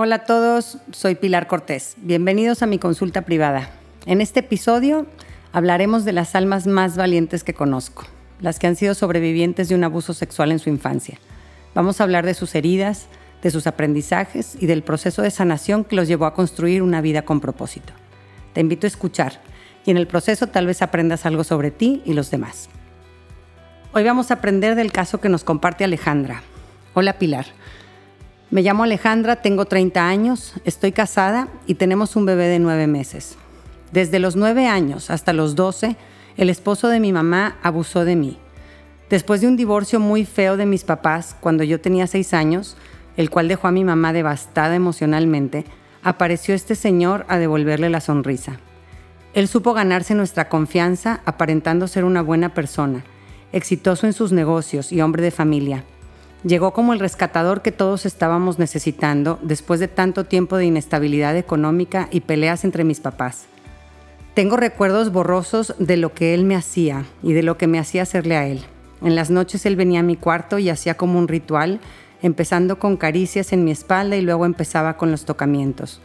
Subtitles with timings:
[0.00, 1.96] Hola a todos, soy Pilar Cortés.
[1.96, 3.68] Bienvenidos a mi consulta privada.
[4.06, 5.08] En este episodio
[5.50, 8.04] hablaremos de las almas más valientes que conozco,
[8.40, 11.18] las que han sido sobrevivientes de un abuso sexual en su infancia.
[11.74, 13.08] Vamos a hablar de sus heridas,
[13.42, 17.22] de sus aprendizajes y del proceso de sanación que los llevó a construir una vida
[17.22, 17.92] con propósito.
[18.52, 19.40] Te invito a escuchar
[19.84, 22.68] y en el proceso tal vez aprendas algo sobre ti y los demás.
[23.92, 26.44] Hoy vamos a aprender del caso que nos comparte Alejandra.
[26.94, 27.46] Hola Pilar.
[28.50, 33.36] Me llamo Alejandra, tengo 30 años, estoy casada y tenemos un bebé de 9 meses.
[33.92, 35.96] Desde los 9 años hasta los 12,
[36.38, 38.38] el esposo de mi mamá abusó de mí.
[39.10, 42.78] Después de un divorcio muy feo de mis papás, cuando yo tenía 6 años,
[43.18, 45.66] el cual dejó a mi mamá devastada emocionalmente,
[46.02, 48.60] apareció este señor a devolverle la sonrisa.
[49.34, 53.04] Él supo ganarse nuestra confianza aparentando ser una buena persona,
[53.52, 55.84] exitoso en sus negocios y hombre de familia
[56.44, 62.08] Llegó como el rescatador que todos estábamos necesitando después de tanto tiempo de inestabilidad económica
[62.12, 63.46] y peleas entre mis papás.
[64.34, 68.02] Tengo recuerdos borrosos de lo que él me hacía y de lo que me hacía
[68.02, 68.60] hacerle a él.
[69.02, 71.80] En las noches él venía a mi cuarto y hacía como un ritual,
[72.22, 76.00] empezando con caricias en mi espalda y luego empezaba con los tocamientos.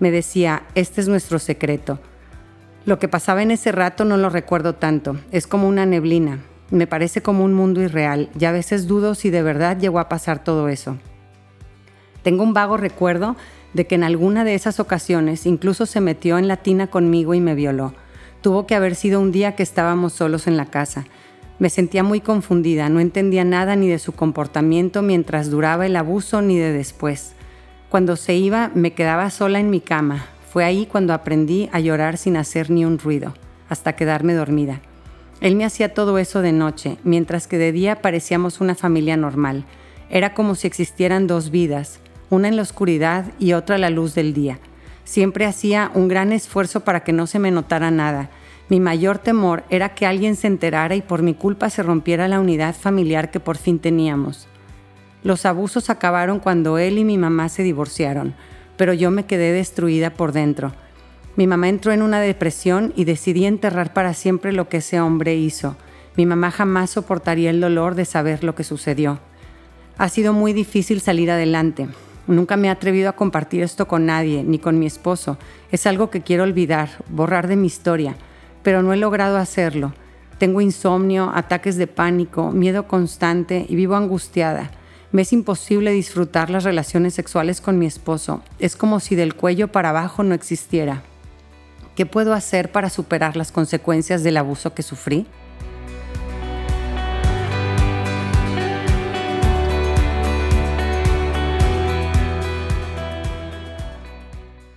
[0.00, 2.00] Me decía, este es nuestro secreto.
[2.84, 6.40] Lo que pasaba en ese rato no lo recuerdo tanto, es como una neblina,
[6.70, 10.08] me parece como un mundo irreal y a veces dudo si de verdad llegó a
[10.08, 10.98] pasar todo eso.
[12.22, 13.36] Tengo un vago recuerdo
[13.72, 17.40] de que en alguna de esas ocasiones incluso se metió en la tina conmigo y
[17.40, 17.94] me violó.
[18.42, 21.06] Tuvo que haber sido un día que estábamos solos en la casa.
[21.58, 26.40] Me sentía muy confundida, no entendía nada ni de su comportamiento mientras duraba el abuso
[26.40, 27.34] ni de después.
[27.88, 30.26] Cuando se iba me quedaba sola en mi cama.
[30.50, 33.34] Fue ahí cuando aprendí a llorar sin hacer ni un ruido,
[33.68, 34.80] hasta quedarme dormida.
[35.40, 39.64] Él me hacía todo eso de noche, mientras que de día parecíamos una familia normal.
[40.10, 44.14] Era como si existieran dos vidas, una en la oscuridad y otra a la luz
[44.14, 44.58] del día.
[45.04, 48.30] Siempre hacía un gran esfuerzo para que no se me notara nada.
[48.68, 52.40] Mi mayor temor era que alguien se enterara y por mi culpa se rompiera la
[52.40, 54.48] unidad familiar que por fin teníamos.
[55.22, 58.34] Los abusos acabaron cuando él y mi mamá se divorciaron,
[58.76, 60.72] pero yo me quedé destruida por dentro.
[61.38, 65.36] Mi mamá entró en una depresión y decidí enterrar para siempre lo que ese hombre
[65.36, 65.76] hizo.
[66.16, 69.20] Mi mamá jamás soportaría el dolor de saber lo que sucedió.
[69.98, 71.86] Ha sido muy difícil salir adelante.
[72.26, 75.38] Nunca me he atrevido a compartir esto con nadie, ni con mi esposo.
[75.70, 78.16] Es algo que quiero olvidar, borrar de mi historia,
[78.64, 79.92] pero no he logrado hacerlo.
[80.38, 84.72] Tengo insomnio, ataques de pánico, miedo constante y vivo angustiada.
[85.12, 88.42] Me es imposible disfrutar las relaciones sexuales con mi esposo.
[88.58, 91.04] Es como si del cuello para abajo no existiera.
[91.98, 95.26] ¿Qué puedo hacer para superar las consecuencias del abuso que sufrí?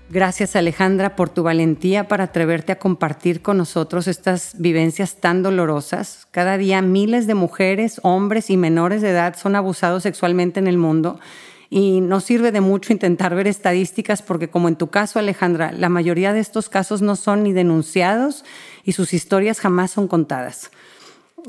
[0.09, 6.27] Gracias Alejandra por tu valentía para atreverte a compartir con nosotros estas vivencias tan dolorosas.
[6.31, 10.79] Cada día miles de mujeres, hombres y menores de edad son abusados sexualmente en el
[10.79, 11.19] mundo
[11.73, 15.87] y no sirve de mucho intentar ver estadísticas porque como en tu caso Alejandra, la
[15.87, 18.43] mayoría de estos casos no son ni denunciados
[18.83, 20.69] y sus historias jamás son contadas.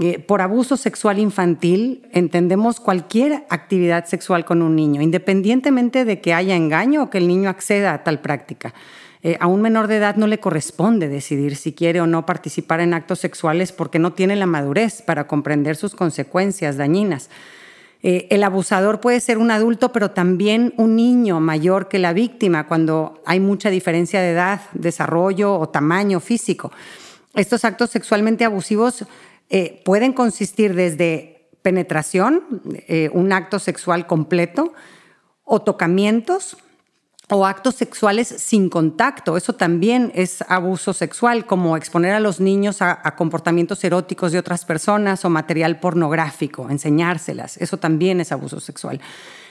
[0.00, 6.32] Eh, por abuso sexual infantil entendemos cualquier actividad sexual con un niño, independientemente de que
[6.32, 8.72] haya engaño o que el niño acceda a tal práctica.
[9.24, 12.80] Eh, a un menor de edad no le corresponde decidir si quiere o no participar
[12.80, 17.28] en actos sexuales porque no tiene la madurez para comprender sus consecuencias dañinas.
[18.02, 22.66] Eh, el abusador puede ser un adulto, pero también un niño mayor que la víctima
[22.66, 26.72] cuando hay mucha diferencia de edad, desarrollo o tamaño físico.
[27.34, 29.04] Estos actos sexualmente abusivos
[29.50, 34.72] eh, pueden consistir desde penetración, eh, un acto sexual completo,
[35.44, 36.56] o tocamientos,
[37.28, 39.36] o actos sexuales sin contacto.
[39.36, 44.64] Eso también es abuso sexual, como exponer a los niños a, comportamientos eróticos de otras
[44.64, 47.56] personas o material pornográfico, enseñárselas.
[47.56, 49.00] Eso también es abuso sexual.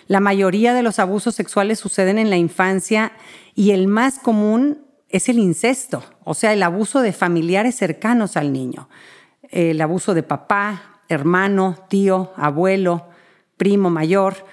[0.07, 3.13] La mayoría de los abusos sexuales suceden en la infancia
[3.56, 8.53] y el más común es el incesto, o sea, el abuso de familiares cercanos al
[8.53, 8.89] niño.
[9.50, 13.07] El abuso de papá, hermano, tío, abuelo,
[13.57, 14.45] primo mayor.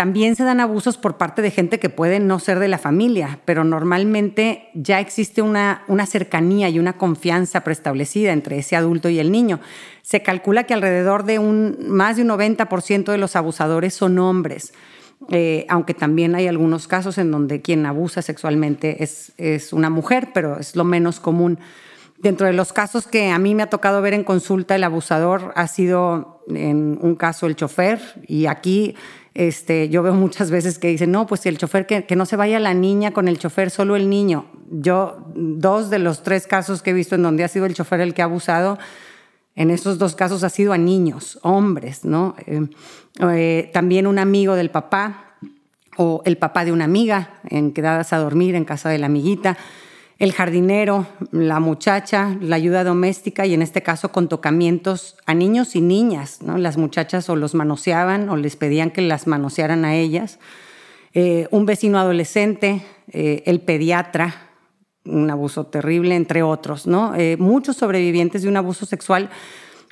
[0.00, 3.38] También se dan abusos por parte de gente que puede no ser de la familia,
[3.44, 9.18] pero normalmente ya existe una, una cercanía y una confianza preestablecida entre ese adulto y
[9.18, 9.60] el niño.
[10.00, 14.72] Se calcula que alrededor de un, más de un 90% de los abusadores son hombres.
[15.28, 20.28] Eh, aunque también hay algunos casos en donde quien abusa sexualmente es, es una mujer,
[20.32, 21.58] pero es lo menos común.
[22.16, 25.52] Dentro de los casos que a mí me ha tocado ver en consulta, el abusador
[25.56, 28.94] ha sido en un caso el chofer y aquí
[29.34, 32.58] Este, yo veo muchas veces que dicen, no, pues el chofer, que, no se vaya
[32.58, 34.46] la niña con el chofer, solo el niño.
[34.70, 38.00] Yo, dos de los tres casos que he visto en donde ha sido el chofer
[38.00, 38.78] el que ha abusado,
[39.54, 42.34] en esos dos casos ha sido a niños, hombres, ¿no?
[42.46, 42.66] Eh,
[43.20, 45.36] eh, también un amigo del papá
[45.96, 49.58] o el papá de una amiga en quedadas a dormir en casa de la amiguita
[50.20, 55.74] el jardinero, la muchacha, la ayuda doméstica y en este caso con tocamientos a niños
[55.74, 56.42] y niñas.
[56.42, 56.58] ¿no?
[56.58, 60.38] Las muchachas o los manoseaban o les pedían que las manosearan a ellas.
[61.14, 64.50] Eh, un vecino adolescente, eh, el pediatra,
[65.06, 66.86] un abuso terrible, entre otros.
[66.86, 67.14] ¿no?
[67.16, 69.30] Eh, muchos sobrevivientes de un abuso sexual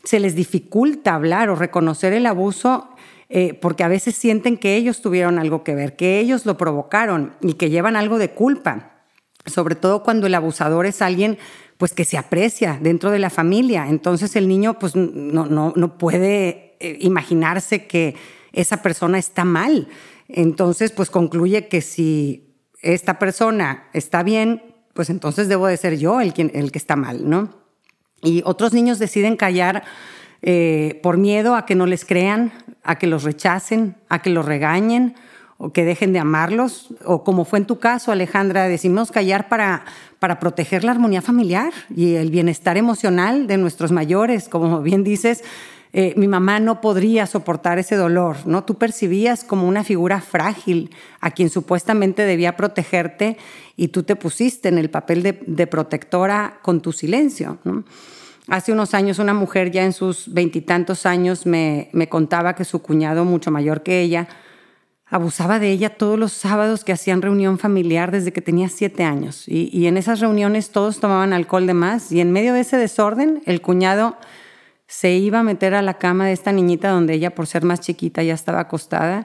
[0.04, 2.90] se les dificulta hablar o reconocer el abuso
[3.60, 7.54] porque a veces sienten que ellos tuvieron algo que ver, que ellos lo provocaron y
[7.54, 8.97] que llevan algo de culpa
[9.48, 11.38] sobre todo cuando el abusador es alguien
[11.76, 13.86] pues que se aprecia dentro de la familia.
[13.88, 18.16] Entonces el niño pues no, no, no puede eh, imaginarse que
[18.52, 19.88] esa persona está mal.
[20.28, 24.62] Entonces pues concluye que si esta persona está bien,
[24.94, 27.56] pues entonces debo de ser yo el, el que está mal, ¿no?
[28.22, 29.84] Y otros niños deciden callar
[30.42, 32.52] eh, por miedo a que no les crean,
[32.82, 35.14] a que los rechacen, a que los regañen
[35.58, 39.84] o que dejen de amarlos, o como fue en tu caso, Alejandra, decimos callar para,
[40.20, 44.48] para proteger la armonía familiar y el bienestar emocional de nuestros mayores.
[44.48, 45.42] Como bien dices,
[45.92, 48.62] eh, mi mamá no podría soportar ese dolor, ¿no?
[48.62, 50.90] Tú percibías como una figura frágil
[51.20, 53.36] a quien supuestamente debía protegerte
[53.76, 57.58] y tú te pusiste en el papel de, protectora con tu silencio,
[58.50, 62.80] Hace unos años una mujer ya en sus veintitantos años me, me contaba que su
[62.80, 64.26] cuñado, mucho mayor que ella,
[65.10, 69.44] abusaba de ella todos los sábados que hacían reunión familiar desde que tenía siete años.
[69.46, 73.42] Y, en esas reuniones todos tomaban alcohol de más y en medio de ese desorden
[73.46, 74.16] el cuñado
[74.86, 77.80] se iba a meter a la cama de esta niñita donde ella por ser más
[77.80, 79.24] chiquita ya estaba acostada.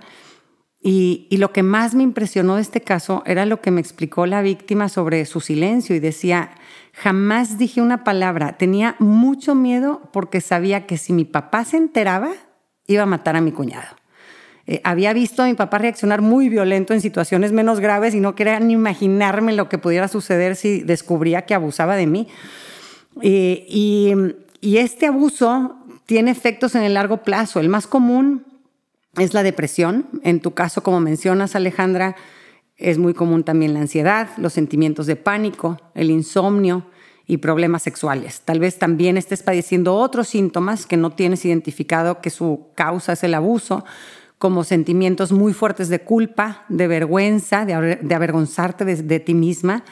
[0.85, 4.25] Y, y lo que más me impresionó de este caso era lo que me explicó
[4.25, 6.51] la víctima sobre su silencio y decía,
[6.93, 12.33] jamás dije una palabra, tenía mucho miedo porque sabía que si mi papá se enteraba,
[12.85, 14.02] iba a matar a mi cuñado.
[14.65, 18.35] Eh, había visto a mi papá reaccionar muy violento en situaciones menos graves y no
[18.35, 22.27] quería ni imaginarme lo que pudiera suceder si descubría que abusaba de mí.
[23.21, 24.13] Eh, y,
[24.61, 25.75] y este abuso
[26.05, 27.59] tiene efectos en el largo plazo.
[27.59, 28.45] El más común
[29.17, 30.07] es la depresión.
[30.23, 32.15] En tu caso, como mencionas, Alejandra,
[32.77, 36.85] es muy común también la ansiedad, los sentimientos de pánico, el insomnio
[37.25, 38.41] y problemas sexuales.
[38.41, 43.23] Tal vez también estés padeciendo otros síntomas que no tienes identificado que su causa es
[43.23, 43.85] el abuso,
[44.43, 47.73] como sentimientos muy fuertes de culpa, de vergüenza, de,
[48.13, 49.85] avergonzarte de, ti misma,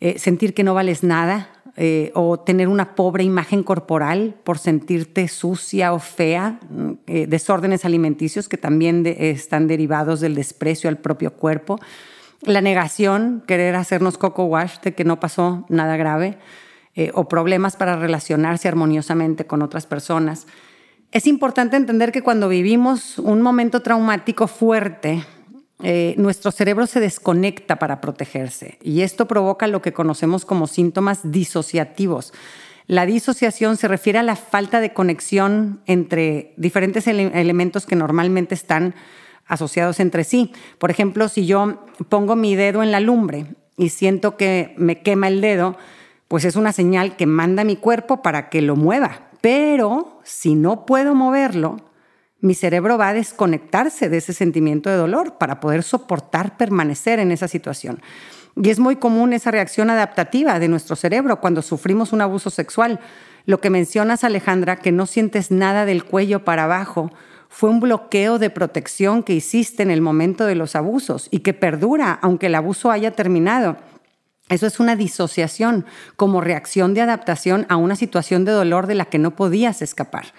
[0.00, 5.28] eh, sentir que no vales nada eh, o tener una pobre imagen corporal por sentirte
[5.28, 11.34] sucia o fea, mm, eh, desórdenes alimenticios que también están derivados del desprecio al propio
[11.34, 11.78] cuerpo,
[12.40, 16.38] la negación, querer hacernos coco wash de que no pasó nada grave
[17.14, 20.48] o problemas para relacionarse armoniosamente con otras personas.
[21.12, 25.22] Es importante entender que cuando vivimos un momento traumático fuerte,
[25.82, 31.20] eh, nuestro cerebro se desconecta para protegerse y esto provoca lo que conocemos como síntomas
[31.30, 32.32] disociativos.
[32.86, 38.94] La disociación se refiere a la falta de conexión entre diferentes elementos que normalmente están
[39.46, 40.52] asociados entre sí.
[40.78, 45.28] Por ejemplo, si yo pongo mi dedo en la lumbre y siento que me quema
[45.28, 45.76] el dedo,
[46.28, 50.86] pues es una señal que manda mi cuerpo para que lo mueva, pero si no
[50.86, 51.76] puedo moverlo,
[52.40, 57.32] mi cerebro va a desconectarse de ese sentimiento de dolor para poder soportar permanecer en
[57.32, 58.00] esa situación.
[58.56, 63.00] Y es muy común esa reacción adaptativa de nuestro cerebro cuando sufrimos un abuso sexual.
[63.44, 67.10] Lo que mencionas, Alejandra, que no sientes nada del cuello para abajo,
[67.48, 71.52] fue un bloqueo de protección que hiciste en el momento de los abusos y que
[71.52, 73.76] perdura aunque el abuso haya terminado.
[74.48, 79.06] Eso es una disociación como reacción de adaptación a una situación de dolor de la
[79.06, 80.34] que no podías escapar.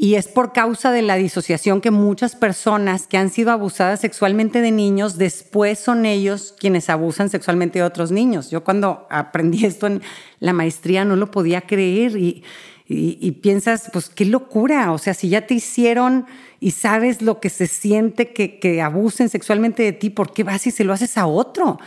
[0.00, 4.60] Y es por causa de la disociación que muchas personas que han sido abusadas sexualmente
[4.60, 8.48] de niños, después son ellos quienes abusan sexualmente de otros niños.
[8.48, 10.02] Yo cuando aprendí esto en
[10.38, 12.44] la maestría no lo podía creer y,
[13.42, 14.92] piensas, pues qué locura.
[14.92, 16.26] O sea, si ya te hicieron
[16.60, 20.64] y sabes lo que se siente que, que abusen sexualmente de ti, ¿por qué vas
[20.68, 21.80] y se lo haces a otro?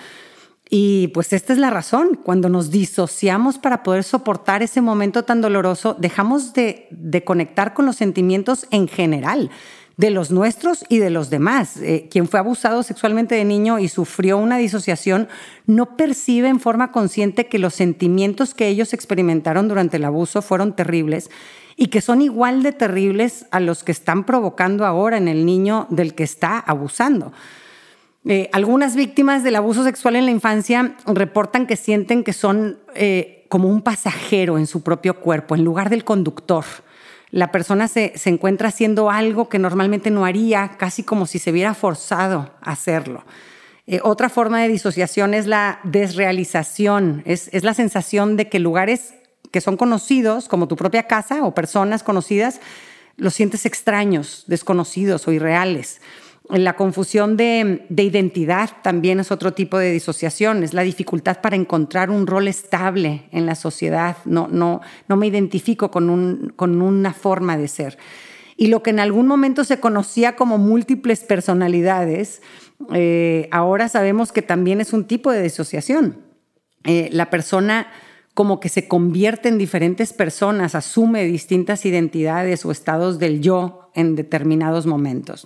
[0.73, 5.41] Y pues esta es la razón, cuando nos disociamos para poder soportar ese momento tan
[5.41, 6.87] doloroso, dejamos de,
[7.25, 9.51] conectar con los sentimientos en general,
[9.97, 11.75] de los nuestros y de los demás.
[11.75, 15.27] Eh, quien fue abusado sexualmente de niño y sufrió una disociación
[15.65, 20.73] no percibe en forma consciente que los sentimientos que ellos experimentaron durante el abuso fueron
[20.73, 21.29] terribles
[21.75, 25.87] y que son igual de terribles a los que están provocando ahora en el niño
[25.89, 27.33] del que está abusando.
[28.25, 33.45] Eh, algunas víctimas del abuso sexual en la infancia reportan que sienten que son eh,
[33.49, 36.63] como un pasajero en su propio cuerpo, en lugar del conductor.
[37.31, 41.73] La persona se, encuentra haciendo algo que normalmente no haría, casi como si se viera
[41.73, 43.23] forzado a hacerlo.
[43.87, 49.15] Eh, otra forma de disociación es la desrealización, es, es la sensación de que lugares
[49.49, 52.61] que son conocidos, como tu propia casa o personas conocidas,
[53.17, 56.01] los sientes extraños, desconocidos o irreales.
[56.51, 62.09] La confusión de, identidad también es otro tipo de disociación, es la dificultad para encontrar
[62.09, 64.17] un rol estable en la sociedad.
[64.25, 67.97] No, no, no me identifico con, un, con una forma de ser.
[68.57, 72.41] Y lo que en algún momento se conocía como múltiples personalidades,
[72.93, 76.17] eh, ahora sabemos que también es un tipo de disociación.
[76.83, 77.87] Eh, la persona
[78.33, 84.15] como que se convierte en diferentes personas, asume distintas identidades o estados del yo en
[84.15, 85.45] determinados momentos.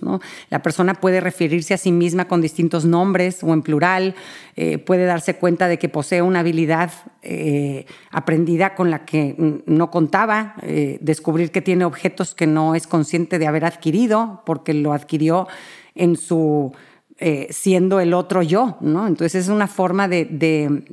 [0.50, 4.14] La persona puede referirse a sí misma con distintos nombres o en plural,
[4.54, 9.34] eh, puede darse cuenta de que posee una habilidad eh, aprendida con la que
[9.66, 14.74] no contaba, eh, descubrir que tiene objetos que no es consciente de haber adquirido porque
[14.74, 15.48] lo adquirió
[15.96, 16.72] en su
[17.18, 19.06] eh, siendo el otro yo, ¿no?
[19.06, 20.84] Entonces es una forma de,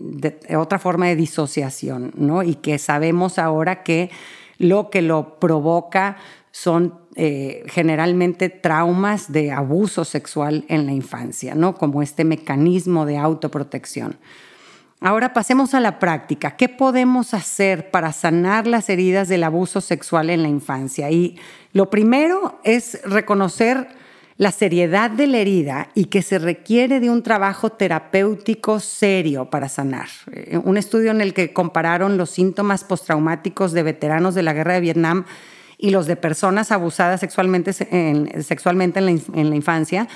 [0.58, 2.44] otra forma de disociación, ¿no?
[2.44, 4.10] Y que sabemos ahora que
[4.58, 6.16] lo que lo provoca
[6.52, 11.76] son eh, generalmente traumas de abuso sexual en la infancia, ¿no?
[11.76, 14.18] Como este mecanismo de autoprotección.
[15.02, 16.56] Ahora pasemos a la práctica.
[16.56, 21.12] ¿Qué podemos hacer para sanar las heridas del abuso sexual en la infancia?
[21.12, 21.38] Y
[21.74, 23.90] lo primero es reconocer
[24.38, 29.70] la seriedad de la herida y que se requiere de un trabajo terapéutico serio para
[29.70, 30.08] sanar.
[30.32, 34.74] Eh, un estudio en el que compararon los síntomas postraumáticos de veteranos de la guerra
[34.74, 35.26] de Vietnam
[35.78, 40.08] y los de personas abusadas sexualmente en, sexualmente en la, infancia,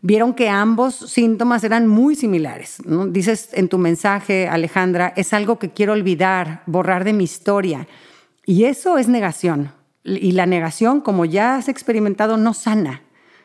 [0.00, 2.78] vieron que ambos síntomas eran muy similares.
[3.10, 7.86] Dices en tu mensaje, Alejandra, es algo que quiero olvidar, borrar de mi historia.
[8.46, 9.72] Y eso es negación.
[10.02, 13.02] Y la negación, como ya has experimentado, no sana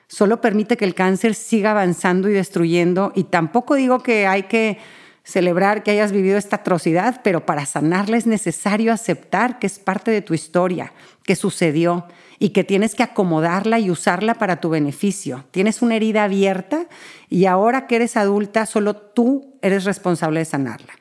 [0.08, 3.12] solo permite que el cáncer siga avanzando y destruyendo.
[3.16, 4.80] Y tampoco digo que hay que
[5.24, 10.10] celebrar que hayas vivido esta atrocidad, pero para sanarla es necesario aceptar que es parte
[10.10, 12.06] de tu historia, que sucedió
[12.40, 15.46] y que tienes que acomodarla y usarla para tu beneficio.
[15.52, 16.88] Tienes una herida abierta
[17.30, 20.94] y ahora que eres adulta, solo tú eres responsable de sanarla.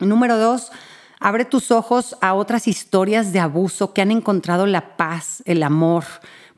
[0.00, 0.72] Número dos,
[1.20, 6.04] abre tus ojos a otras historias de abuso que han encontrado la paz, el amor,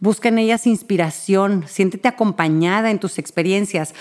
[0.04, 3.94] Busca en ellas inspiración, siéntete acompañada en tus experiencias.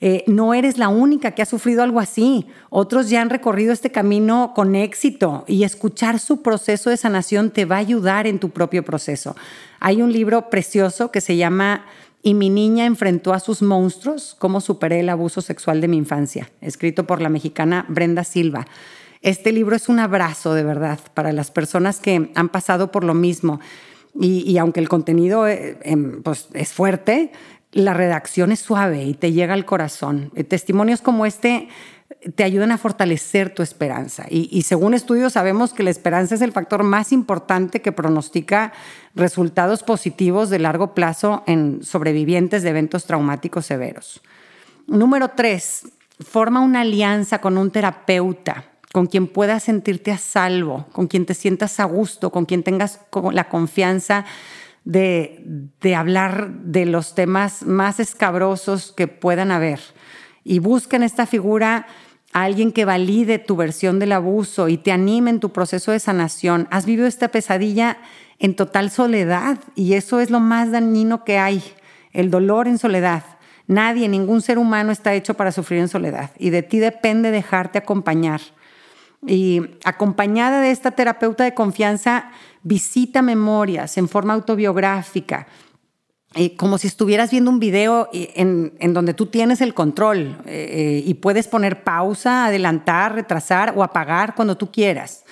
[0.00, 2.46] Eh, no eres la única que ha sufrido algo así.
[2.70, 7.66] Otros ya han recorrido este camino con éxito y escuchar su proceso de sanación te
[7.66, 9.36] va a ayudar en tu propio proceso.
[9.80, 11.84] Hay un libro precioso que se llama
[12.22, 16.50] Y mi niña enfrentó a sus monstruos, cómo superé el abuso sexual de mi infancia,
[16.62, 18.66] escrito por la mexicana Brenda Silva.
[19.20, 23.12] Este libro es un abrazo de verdad para las personas que han pasado por lo
[23.12, 23.60] mismo
[24.18, 27.32] y, aunque el contenido eh, em, pues, es fuerte,
[27.72, 30.32] la redacción es suave y te llega al corazón.
[30.34, 31.68] Eh, testimonios como este
[32.34, 34.26] te ayudan a fortalecer tu esperanza.
[34.28, 38.72] Y, según estudios sabemos que la esperanza es el factor más importante que pronostica
[39.14, 44.20] resultados positivos de largo plazo en sobrevivientes de eventos traumáticos severos.
[44.86, 45.88] Número tres,
[46.18, 51.34] forma una alianza con un terapeuta con quien puedas sentirte a salvo, con quien te
[51.34, 53.00] sientas a gusto, con quien tengas
[53.32, 54.24] la confianza
[54.84, 59.80] de, hablar de los temas más escabrosos que puedan haber.
[60.42, 61.86] Y busca en esta figura
[62.32, 66.00] a alguien que valide tu versión del abuso y te anime en tu proceso de
[66.00, 66.66] sanación.
[66.70, 67.98] Has vivido esta pesadilla
[68.38, 71.62] en total soledad y eso es lo más dañino que hay,
[72.12, 73.22] el dolor en soledad.
[73.66, 77.78] Nadie, ningún ser humano está hecho para sufrir en soledad y de ti depende dejarte
[77.78, 78.40] acompañar.
[79.26, 82.30] Y acompañada de esta terapeuta de confianza,
[82.62, 85.46] visita memorias en forma autobiográfica,
[86.34, 91.14] eh, como si estuvieras viendo un video en, donde tú tienes el control eh, y
[91.14, 95.24] puedes poner pausa, adelantar, retrasar o apagar cuando tú quieras.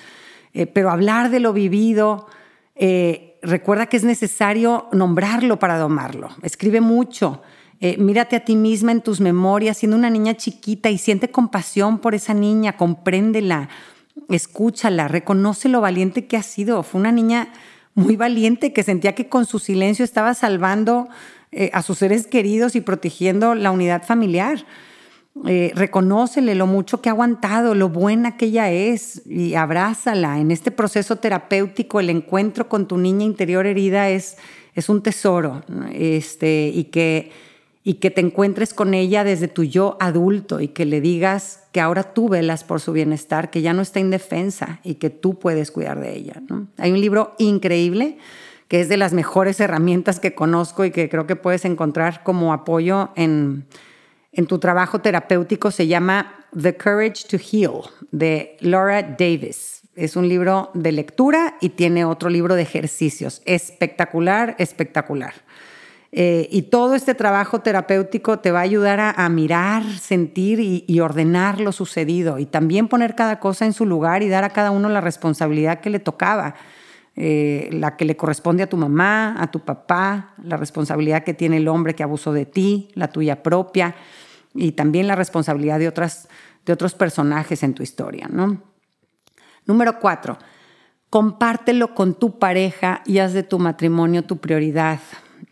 [0.55, 2.27] Eh, pero hablar de lo vivido,
[3.43, 6.31] recuerda que es necesario nombrarlo para domarlo.
[6.43, 7.43] Escribe mucho.
[7.81, 11.99] Eh, mírate a ti misma en tus memorias, siendo una niña chiquita y siente compasión
[11.99, 13.69] por esa niña, compréndela,
[14.29, 16.83] escúchala, reconoce lo valiente que ha sido.
[16.83, 17.53] Fue una niña
[17.95, 21.09] muy valiente que sentía que con su silencio estaba salvando
[21.53, 24.67] eh, a sus seres queridos y protegiendo la unidad familiar.
[25.47, 30.41] eh, reconócele lo mucho que ha aguantado, lo buena que ella es y abrázala.
[30.41, 34.37] En este proceso terapéutico, el encuentro con tu niña interior herida es,
[34.75, 37.31] es un tesoro este, y, que,
[37.89, 41.81] y que te encuentres con ella desde tu yo adulto y que le digas que
[41.81, 45.71] ahora tú velas por su bienestar, que ya no está indefensa y que tú puedes
[45.71, 46.43] cuidar de ella.
[46.77, 48.19] Hay un libro increíble
[48.69, 52.53] que es de las mejores herramientas que conozco y que creo que puedes encontrar como
[52.53, 53.65] apoyo en
[54.39, 59.83] en tu trabajo terapéutico se llama The Courage to Heal de Laura Davis.
[59.97, 63.43] Es un libro de lectura y tiene otro libro de ejercicios.
[63.47, 65.35] Espectacular, espectacular.
[66.11, 71.61] Eh, y todo este trabajo terapéutico te va a ayudar a, mirar, sentir y, ordenar
[71.61, 74.89] lo sucedido y también poner cada cosa en su lugar y dar a cada uno
[74.89, 76.55] la responsabilidad que le tocaba,
[77.15, 81.59] eh, la que le corresponde a tu mamá, a tu papá, la responsabilidad que tiene
[81.59, 83.95] el hombre que abusó de ti, la tuya propia
[84.55, 86.29] y también la responsabilidad de, otras,
[86.65, 88.29] de otros personajes en tu historia.
[88.31, 88.63] ¿no?
[89.67, 90.39] Número cuatro,
[91.11, 95.01] compártelo con tu pareja y haz de tu matrimonio tu prioridad.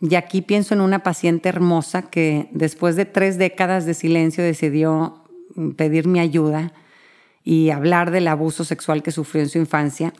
[0.01, 5.23] Y aquí pienso en una paciente hermosa que después de tres décadas de silencio decidió
[5.75, 6.73] pedir mi ayuda
[7.43, 10.13] y hablar del abuso sexual que sufrió en su infancia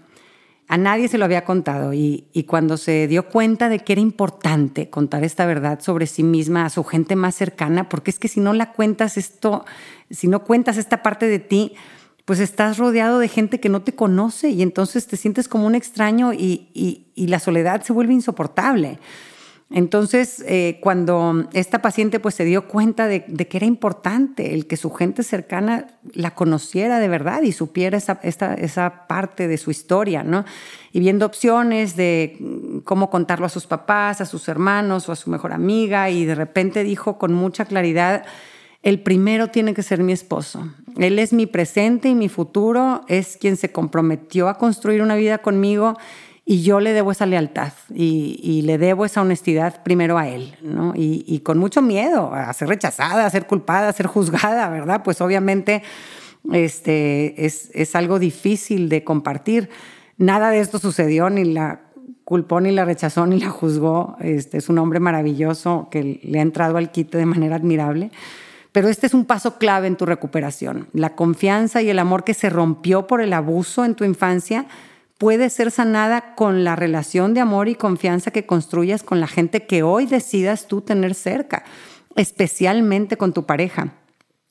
[0.69, 4.89] a nadie se lo había contado y, cuando se dio cuenta de que era importante
[4.89, 8.41] contar esta verdad sobre sí misma a su gente más cercana, porque es que si
[8.41, 9.65] no la cuentas esto,
[10.09, 11.73] si no cuentas esta parte de ti,
[12.25, 15.75] pues estás rodeado de gente que no te conoce y entonces te sientes como un
[15.75, 18.99] extraño y la soledad se vuelve insoportable.
[19.69, 24.77] Entonces, eh, cuando esta paciente pues se dio cuenta de, que era importante el que
[24.77, 30.23] su gente cercana la conociera de verdad y supiera esa, esa parte de su historia,
[30.23, 30.45] ¿no?
[30.93, 35.29] Y viendo opciones de cómo contarlo a sus papás, a sus hermanos o a su
[35.29, 38.23] mejor amiga, y de repente dijo con mucha claridad,
[38.83, 40.65] el primero tiene que ser mi esposo.
[40.95, 45.39] Él es mi presente y mi futuro, es quien se comprometió a construir una vida
[45.39, 45.97] conmigo
[46.49, 50.93] y yo le debo esa lealtad y, le debo esa honestidad primero a él, ¿no?
[50.95, 55.03] Y, con mucho miedo a ser rechazada, a ser culpada, a ser juzgada, ¿verdad?
[55.03, 55.83] Pues obviamente
[56.53, 59.69] este, es, es algo difícil de compartir.
[60.17, 61.81] Nada de esto sucedió, ni la
[62.23, 64.15] culpó, ni la rechazó, ni la juzgó.
[64.21, 68.09] Este, es un hombre maravilloso que le ha entrado al quite de manera admirable.
[68.71, 70.87] Pero este es un paso clave en tu recuperación.
[70.93, 74.65] La confianza y el amor que se rompió por el abuso en tu infancia
[75.17, 79.65] puede ser sanada con la relación de amor y confianza que construyas con la gente
[79.65, 81.63] que hoy decidas tú tener cerca,
[82.15, 83.93] especialmente con tu pareja.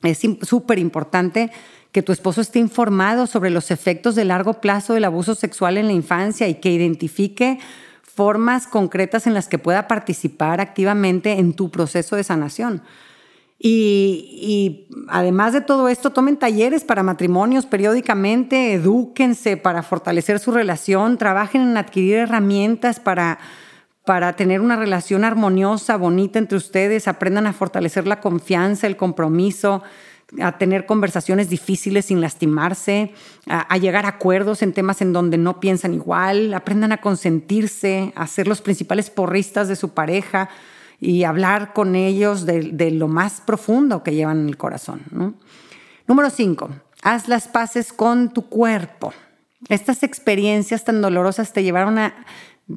[0.02, 1.50] Es súper importante
[1.92, 5.87] que tu esposo esté informado sobre los efectos de largo plazo del abuso sexual en
[5.87, 7.59] la infancia y que identifique
[8.02, 12.83] formas concretas en las que pueda participar activamente en tu proceso de sanación.
[13.59, 21.16] Y, además de todo esto, tomen talleres para matrimonios periódicamente, edúquense para fortalecer su relación,
[21.16, 23.38] trabajen en adquirir herramientas para,
[24.05, 29.83] para tener una relación armoniosa, bonita entre ustedes, aprendan a fortalecer la confianza, el compromiso,
[30.42, 33.14] a tener conversaciones difíciles sin lastimarse,
[33.49, 38.12] a, a, llegar a acuerdos en temas en donde no piensan igual, aprendan a consentirse,
[38.16, 40.51] a ser los principales porristas de su pareja,
[41.00, 45.02] y hablar con ellos de, lo más profundo que llevan en el corazón.
[46.06, 46.70] Número cinco,
[47.02, 49.12] haz las paces con tu cuerpo.
[49.68, 52.14] Estas experiencias tan dolorosas te llevaron a,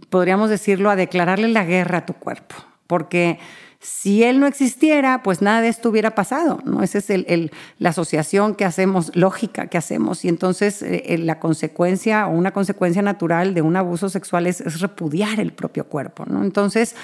[0.10, 2.56] podríamos decirlo, a declararle la guerra a tu cuerpo,
[2.88, 3.40] porque
[3.82, 6.84] si él no existiera, pues nada de esto hubiera pasado, ¿no?
[6.84, 11.40] Esa es el, la asociación que hacemos, lógica que hacemos, y entonces eh, eh, la
[11.40, 16.26] consecuencia o una consecuencia natural de un abuso sexual es, es repudiar el propio cuerpo,
[16.28, 16.44] ¿no?
[16.44, 16.96] Entonces,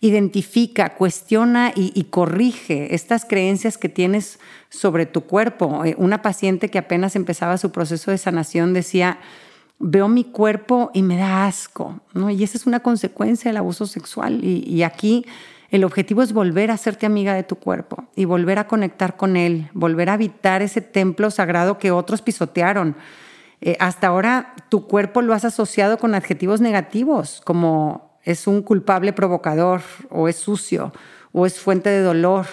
[0.00, 5.84] identifica, cuestiona y, corrige estas creencias que tienes sobre tu cuerpo.
[5.84, 9.18] Eh, una paciente que apenas empezaba su proceso de sanación decía,
[9.78, 12.30] veo mi cuerpo y me da asco, ¿no?
[12.30, 14.40] Y esa es una consecuencia del abuso sexual.
[14.42, 15.24] Y, aquí
[15.70, 19.36] el objetivo es volver a hacerte amiga de tu cuerpo y volver a conectar con
[19.36, 22.96] él, volver a habitar ese templo sagrado que otros pisotearon.
[23.62, 29.12] Eh, hasta ahora tu cuerpo lo has asociado con adjetivos negativos, como es un culpable
[29.12, 30.92] provocador o es sucio
[31.32, 32.46] o es fuente de dolor.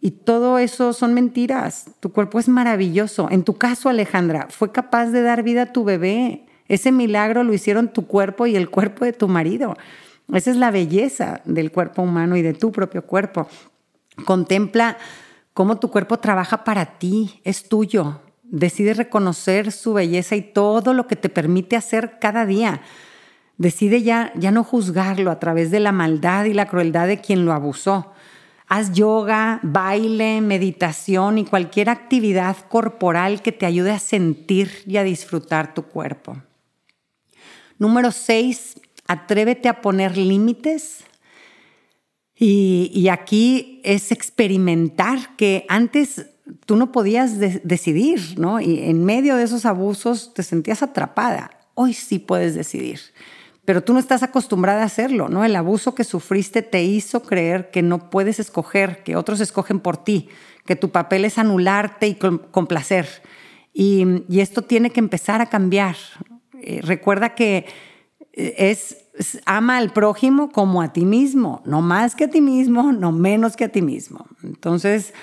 [0.00, 1.86] Y todo eso son mentiras.
[2.00, 3.28] Tu cuerpo es maravilloso.
[3.30, 6.46] En tu caso, Alejandra, fue capaz de dar vida a tu bebé.
[6.68, 9.76] Ese milagro lo hicieron tu cuerpo y el cuerpo de tu marido.
[10.32, 13.46] Esa es la belleza del cuerpo humano y de tu propio cuerpo.
[14.24, 14.98] Contempla
[15.52, 18.20] cómo tu cuerpo trabaja para ti, es tuyo.
[18.42, 22.82] Decide reconocer su belleza y todo lo que te permite hacer cada día.
[23.56, 27.44] Decide ya, ya no juzgarlo a través de la maldad y la crueldad de quien
[27.44, 28.12] lo abusó.
[28.66, 35.04] Haz yoga, baile, meditación y cualquier actividad corporal que te ayude a sentir y a
[35.04, 36.42] disfrutar tu cuerpo.
[37.78, 41.04] Número seis, atrévete a poner límites.
[42.36, 46.26] Y, aquí es experimentar que antes
[46.66, 48.60] tú no podías decidir, ¿no?
[48.60, 51.52] Y en medio de esos abusos te sentías atrapada.
[51.74, 53.00] Hoy sí puedes decidir
[53.64, 55.44] pero tú no estás acostumbrada a hacerlo, ¿no?
[55.44, 59.96] El abuso que sufriste te hizo creer que no puedes escoger, que otros escogen por
[59.96, 60.28] ti,
[60.66, 63.08] que tu papel es anularte y complacer.
[63.72, 64.06] Y,
[64.38, 65.96] esto tiene que empezar a cambiar.
[66.60, 67.66] Eh, recuerda que
[68.32, 68.98] eh, es,
[69.46, 73.56] ama al prójimo como a ti mismo, no más que a ti mismo, no menos
[73.56, 74.26] que a ti mismo.
[74.42, 75.14] Entonces,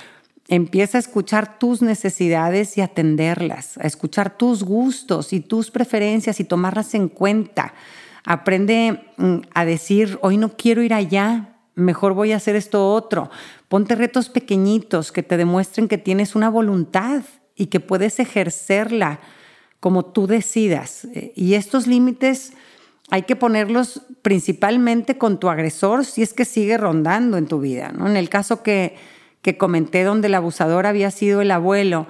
[0.47, 6.43] empieza a escuchar tus necesidades y atenderlas, a escuchar tus gustos y tus preferencias y
[6.43, 7.73] tomarlas en cuenta
[8.23, 13.29] Aprende mm, a decir, hoy no quiero ir allá, mejor voy a hacer esto otro.
[13.67, 17.23] Ponte retos pequeñitos que te demuestren que tienes una voluntad
[17.55, 19.19] y que puedes ejercerla
[19.79, 21.05] como tú decidas.
[21.05, 22.53] Eh, y estos límites
[23.09, 27.91] hay que ponerlos principalmente con tu agresor si es que sigue rondando en tu vida.
[27.91, 28.07] ¿no?
[28.07, 28.95] En el caso que,
[29.41, 32.07] que comenté donde el abusador había sido el abuelo,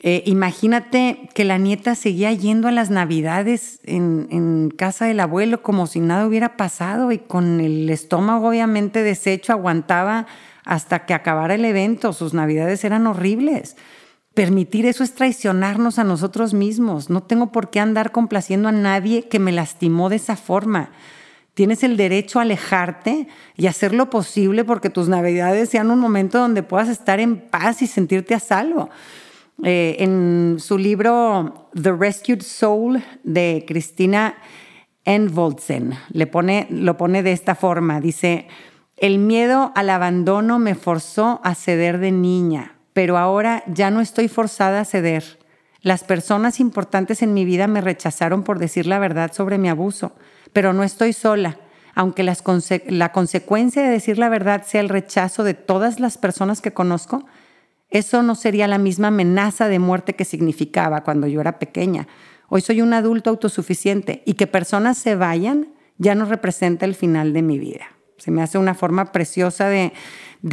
[0.00, 5.86] eh, imagínate que la nieta seguía yendo a las navidades en, casa del abuelo como
[5.86, 10.26] si nada hubiera pasado y con el estómago obviamente deshecho aguantaba
[10.64, 12.12] hasta que acabara el evento.
[12.12, 13.76] Sus navidades eran horribles.
[14.34, 17.08] Permitir eso es traicionarnos a nosotros mismos.
[17.08, 20.90] No tengo por qué andar complaciendo a nadie que me lastimó de esa forma.
[21.54, 26.38] Tienes el derecho a alejarte y hacer lo posible porque tus navidades sean un momento
[26.38, 28.90] donde puedas estar en paz y sentirte a salvo.
[29.64, 34.36] Eh, en su libro The Rescued Soul de Cristina
[35.04, 35.94] Envoldsen.
[36.10, 38.00] Le pone, lo pone de esta forma.
[38.00, 38.48] Dice,
[38.96, 44.28] el miedo al abandono me forzó a ceder de niña, pero ahora ya no estoy
[44.28, 45.38] forzada a ceder.
[45.80, 50.12] Las personas importantes en mi vida me rechazaron por decir la verdad sobre mi abuso,
[50.52, 51.58] pero no estoy sola.
[51.94, 56.72] Aunque la consecuencia de decir la verdad sea el rechazo de todas las personas que
[56.74, 57.24] conozco,
[57.98, 62.08] eso no sería la misma amenaza de muerte que significaba cuando yo era pequeña.
[62.48, 67.32] Hoy soy un adulto autosuficiente y que personas se vayan ya no representa el final
[67.32, 67.86] de mi vida.
[68.18, 69.92] Se me hace una forma preciosa de,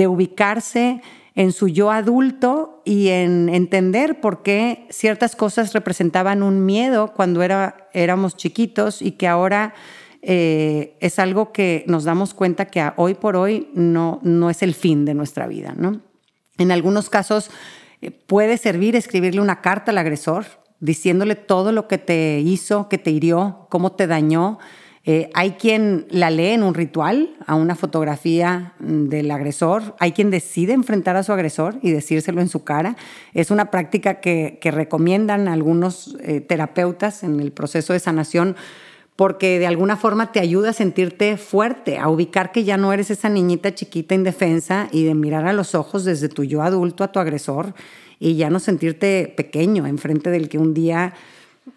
[0.08, 1.01] ubicarse
[1.36, 7.41] en su yo adulto y en entender por qué ciertas cosas representaban un miedo cuando
[7.41, 9.73] era, éramos chiquitos y que ahora
[10.21, 14.73] eh, es algo que nos damos cuenta que hoy por hoy no, no es el
[14.73, 16.01] fin de nuestra vida, ¿no?
[16.57, 17.49] En algunos casos
[18.01, 20.45] eh, puede servir escribirle una carta al agresor
[20.79, 24.59] diciéndole todo lo que te hizo, que te hirió, cómo te dañó.
[25.05, 29.95] Eh, hay quien la lee en un ritual, a una fotografía mm, del agresor.
[29.99, 32.97] Hay quien decide enfrentar a su agresor y decírselo en su cara.
[33.33, 38.55] Es una práctica que, recomiendan algunos eh, terapeutas en el proceso de sanación
[39.15, 43.12] porque de alguna forma te ayuda a sentirte fuerte, a ubicar que ya no eres
[43.12, 47.12] esa niñita chiquita indefensa y de mirar a los ojos desde tu yo adulto a
[47.12, 47.73] tu agresor
[48.19, 51.13] y ya no sentirte pequeño enfrente del que un día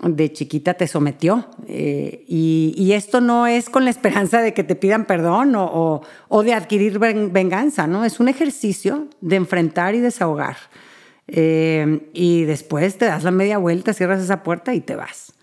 [0.00, 1.46] de chiquita te sometió.
[1.68, 6.02] Eh, y, esto no es con la esperanza de que te pidan perdón o,
[6.44, 8.04] de adquirir venganza, ¿no?
[8.04, 10.56] Es un ejercicio de enfrentar y desahogar.
[11.28, 15.35] Eh, y después te das la media vuelta, cierras esa puerta y te vas.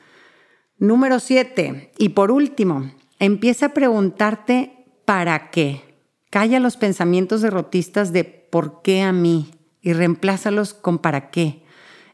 [0.84, 5.82] Número siete, y por último, empieza a preguntarte para qué.
[6.30, 9.50] Calla los pensamientos derrotistas de por qué a mí
[9.82, 11.64] y reemplázalos con para qué.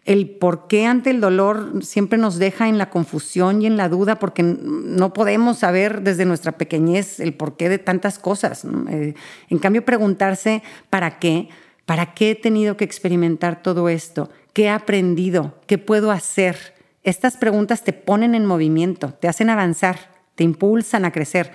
[0.06, 3.90] El por qué ante el dolor siempre nos deja en la confusión y en la
[3.90, 8.68] duda porque no podemos saber desde nuestra pequeñez el porqué de tantas cosas.
[8.92, 9.16] Eh,
[9.50, 11.50] en cambio, preguntarse para qué,
[11.88, 17.38] para qué he tenido que experimentar todo esto, qué he aprendido, qué puedo hacer estas
[17.38, 19.98] preguntas te ponen en movimiento, te hacen avanzar,
[20.36, 21.52] te impulsan a crecer.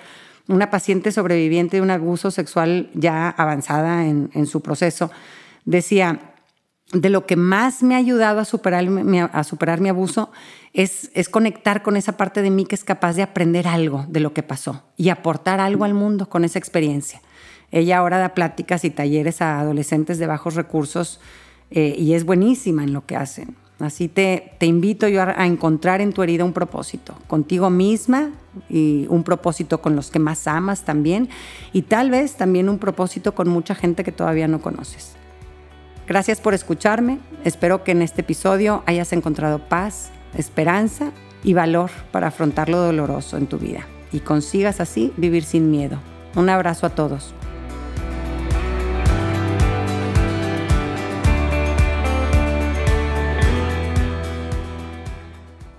[0.48, 5.10] Una paciente sobreviviente de un abuso sexual ya avanzada en, su proceso
[5.64, 6.34] decía,
[6.92, 8.86] de lo que más me ha ayudado a superar,
[9.32, 10.30] a superar mi abuso
[10.74, 14.20] es, es, conectar con esa parte de mí que es capaz de aprender algo de
[14.20, 17.22] lo que pasó y aportar algo al mundo con esa experiencia.
[17.70, 21.20] Ella ahora da pláticas y talleres a adolescentes de bajos recursos
[21.70, 23.56] eh, y es buenísima en lo que hacen.
[23.80, 28.30] Así te, te invito yo a, encontrar en tu herida un propósito, contigo misma
[28.68, 31.28] y un propósito con los que más amas también
[31.72, 35.16] y tal vez también un propósito con mucha gente que todavía no conoces.
[36.06, 41.10] Gracias por escucharme, espero que en este episodio hayas encontrado paz, esperanza
[41.42, 45.98] y valor para afrontar lo doloroso en tu vida y consigas así vivir sin miedo.
[46.36, 47.34] Un abrazo a todos.